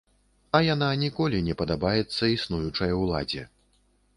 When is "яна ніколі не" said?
0.67-1.55